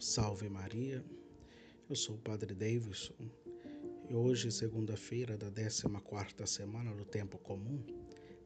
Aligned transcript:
Salve 0.00 0.48
Maria, 0.48 1.04
eu 1.90 1.96
sou 1.96 2.14
o 2.14 2.18
Padre 2.18 2.54
Davidson 2.54 3.28
e 4.08 4.14
hoje, 4.14 4.48
segunda-feira 4.52 5.36
da 5.36 5.50
14 5.50 6.46
semana 6.46 6.94
do 6.94 7.04
Tempo 7.04 7.36
Comum, 7.36 7.84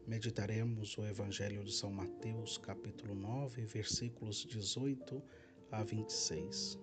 meditaremos 0.07 0.97
o 0.97 1.05
Evangelho 1.05 1.63
de 1.63 1.71
São 1.71 1.93
Mateus, 1.93 2.57
capítulo 2.57 3.15
9, 3.15 3.67
versículos 3.67 4.47
18 4.47 5.23
a 5.71 5.83
26. 5.83 6.79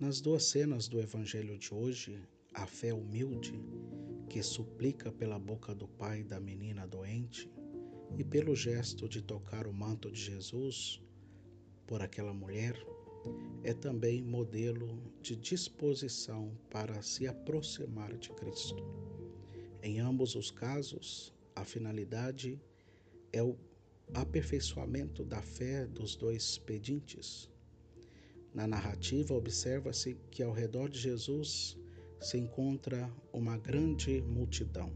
Nas 0.00 0.22
duas 0.22 0.44
cenas 0.44 0.88
do 0.88 0.98
Evangelho 0.98 1.58
de 1.58 1.74
hoje, 1.74 2.22
a 2.54 2.66
fé 2.66 2.94
humilde, 2.94 3.62
que 4.30 4.42
suplica 4.42 5.12
pela 5.12 5.38
boca 5.38 5.74
do 5.74 5.86
pai 5.86 6.24
da 6.24 6.40
menina 6.40 6.86
doente, 6.86 7.46
e 8.16 8.24
pelo 8.24 8.56
gesto 8.56 9.06
de 9.06 9.20
tocar 9.20 9.66
o 9.66 9.72
manto 9.72 10.10
de 10.10 10.18
Jesus 10.18 11.02
por 11.86 12.00
aquela 12.00 12.32
mulher, 12.32 12.74
é 13.68 13.74
também 13.74 14.22
modelo 14.22 14.98
de 15.20 15.36
disposição 15.36 16.50
para 16.70 17.02
se 17.02 17.28
aproximar 17.28 18.16
de 18.16 18.30
Cristo. 18.30 18.82
Em 19.82 20.00
ambos 20.00 20.34
os 20.34 20.50
casos, 20.50 21.34
a 21.54 21.66
finalidade 21.66 22.58
é 23.30 23.42
o 23.42 23.58
aperfeiçoamento 24.14 25.22
da 25.22 25.42
fé 25.42 25.86
dos 25.86 26.16
dois 26.16 26.56
pedintes. 26.56 27.50
Na 28.54 28.66
narrativa, 28.66 29.34
observa-se 29.34 30.16
que 30.30 30.42
ao 30.42 30.50
redor 30.50 30.88
de 30.88 30.98
Jesus 30.98 31.76
se 32.22 32.38
encontra 32.38 33.12
uma 33.34 33.58
grande 33.58 34.22
multidão. 34.22 34.90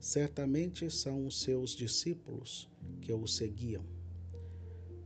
Certamente 0.00 0.90
são 0.90 1.26
os 1.26 1.42
seus 1.42 1.72
discípulos 1.76 2.66
que 3.02 3.12
o 3.12 3.26
seguiam. 3.26 3.84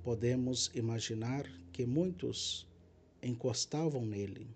Podemos 0.02 0.68
imaginar 0.74 1.46
que 1.72 1.86
muitos 1.86 2.66
encostavam 3.22 4.04
nele, 4.04 4.48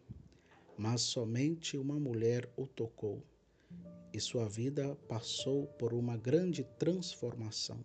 mas 0.76 1.02
somente 1.02 1.78
uma 1.78 2.00
mulher 2.00 2.50
o 2.56 2.66
tocou 2.66 3.22
e 4.12 4.18
sua 4.18 4.48
vida 4.48 4.96
passou 5.08 5.68
por 5.78 5.94
uma 5.94 6.16
grande 6.16 6.64
transformação. 6.78 7.78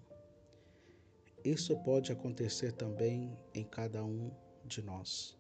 Isso 1.43 1.77
pode 1.83 2.11
acontecer 2.11 2.71
também 2.71 3.37
em 3.53 3.63
cada 3.63 4.03
um 4.03 4.31
de 4.65 4.81
nós. 4.81 5.37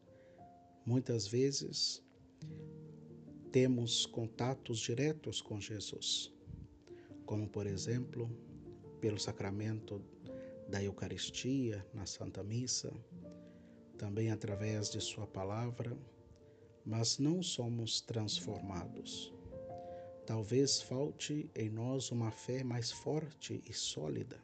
Muitas 0.85 1.27
vezes 1.27 2.03
temos 3.51 4.05
contatos 4.05 4.79
diretos 4.79 5.41
com 5.41 5.59
Jesus, 5.59 6.31
como 7.25 7.47
por 7.47 7.65
exemplo, 7.65 8.29
pelo 8.99 9.19
sacramento 9.19 9.99
da 10.71 10.81
Eucaristia 10.81 11.85
na 11.93 12.05
Santa 12.05 12.41
Missa, 12.41 12.93
também 13.97 14.31
através 14.31 14.89
de 14.89 15.01
Sua 15.01 15.27
palavra, 15.27 15.97
mas 16.85 17.19
não 17.19 17.43
somos 17.43 17.99
transformados. 17.99 19.33
Talvez 20.25 20.81
falte 20.81 21.49
em 21.53 21.69
nós 21.69 22.09
uma 22.09 22.31
fé 22.31 22.63
mais 22.63 22.89
forte 22.89 23.61
e 23.69 23.73
sólida. 23.73 24.39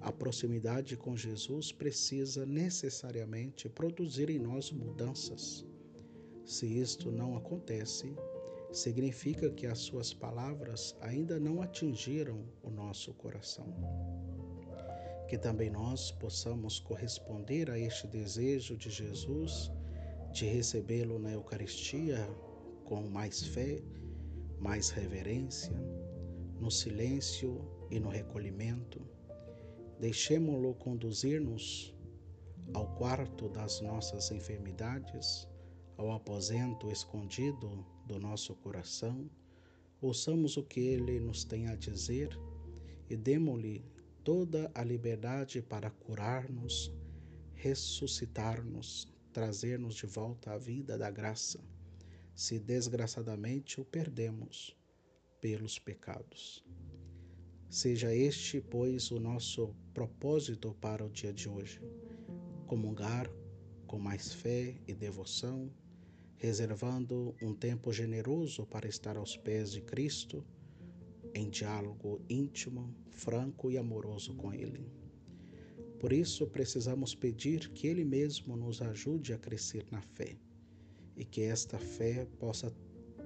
A 0.00 0.10
proximidade 0.10 0.96
com 0.96 1.16
Jesus 1.16 1.70
precisa 1.70 2.44
necessariamente 2.44 3.68
produzir 3.68 4.28
em 4.28 4.40
nós 4.40 4.72
mudanças. 4.72 5.64
Se 6.44 6.66
isto 6.66 7.12
não 7.12 7.36
acontece, 7.36 8.16
significa 8.72 9.48
que 9.50 9.68
as 9.68 9.78
suas 9.78 10.12
palavras 10.12 10.96
ainda 11.00 11.38
não 11.38 11.62
atingiram 11.62 12.44
o 12.60 12.70
nosso 12.70 13.14
coração 13.14 14.41
que 15.32 15.38
também 15.38 15.70
nós 15.70 16.10
possamos 16.10 16.78
corresponder 16.78 17.70
a 17.70 17.78
este 17.78 18.06
desejo 18.06 18.76
de 18.76 18.90
Jesus 18.90 19.72
de 20.30 20.44
recebê-lo 20.44 21.18
na 21.18 21.32
Eucaristia 21.32 22.18
com 22.84 23.08
mais 23.08 23.42
fé, 23.42 23.82
mais 24.60 24.90
reverência, 24.90 25.72
no 26.60 26.70
silêncio 26.70 27.66
e 27.90 27.98
no 27.98 28.10
recolhimento. 28.10 29.00
Deixemo-lo 29.98 30.74
conduzir-nos 30.74 31.96
ao 32.74 32.94
quarto 32.96 33.48
das 33.48 33.80
nossas 33.80 34.30
enfermidades, 34.30 35.48
ao 35.96 36.12
aposento 36.12 36.90
escondido 36.90 37.86
do 38.06 38.18
nosso 38.18 38.54
coração. 38.56 39.30
Ouçamos 40.02 40.58
o 40.58 40.62
que 40.62 40.80
ele 40.80 41.18
nos 41.18 41.42
tem 41.42 41.68
a 41.68 41.74
dizer 41.74 42.38
e 43.08 43.16
demo-lhe 43.16 43.82
toda 44.24 44.70
a 44.74 44.84
liberdade 44.84 45.60
para 45.60 45.90
curar-nos, 45.90 46.92
ressuscitar-nos, 47.54 49.08
trazer-nos 49.32 49.94
de 49.94 50.06
volta 50.06 50.52
à 50.52 50.58
vida 50.58 50.96
da 50.96 51.10
graça, 51.10 51.60
se 52.34 52.58
desgraçadamente 52.58 53.80
o 53.80 53.84
perdemos 53.84 54.76
pelos 55.40 55.78
pecados. 55.78 56.64
Seja 57.68 58.14
este, 58.14 58.60
pois, 58.60 59.10
o 59.10 59.18
nosso 59.18 59.74
propósito 59.94 60.74
para 60.80 61.04
o 61.04 61.10
dia 61.10 61.32
de 61.32 61.48
hoje: 61.48 61.80
comungar 62.66 63.28
com 63.86 63.98
mais 63.98 64.32
fé 64.32 64.74
e 64.86 64.94
devoção, 64.94 65.70
reservando 66.36 67.34
um 67.42 67.54
tempo 67.54 67.92
generoso 67.92 68.66
para 68.66 68.88
estar 68.88 69.16
aos 69.16 69.36
pés 69.36 69.72
de 69.72 69.80
Cristo 69.80 70.44
em 71.34 71.48
diálogo 71.48 72.20
íntimo, 72.28 72.94
franco 73.10 73.70
e 73.70 73.78
amoroso 73.78 74.34
com 74.34 74.52
Ele. 74.52 74.86
Por 75.98 76.12
isso, 76.12 76.46
precisamos 76.46 77.14
pedir 77.14 77.70
que 77.70 77.86
Ele 77.86 78.04
mesmo 78.04 78.56
nos 78.56 78.82
ajude 78.82 79.32
a 79.32 79.38
crescer 79.38 79.86
na 79.90 80.00
fé 80.00 80.36
e 81.16 81.24
que 81.24 81.42
esta 81.42 81.78
fé 81.78 82.26
possa 82.38 82.72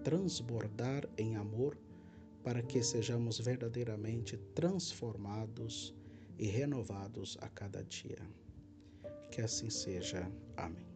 transbordar 0.04 1.08
em 1.16 1.36
amor 1.36 1.76
para 2.44 2.62
que 2.62 2.82
sejamos 2.82 3.40
verdadeiramente 3.40 4.36
transformados 4.54 5.94
e 6.38 6.46
renovados 6.46 7.36
a 7.40 7.48
cada 7.48 7.82
dia. 7.82 8.18
Que 9.30 9.40
assim 9.40 9.70
seja. 9.70 10.30
Amém. 10.56 10.95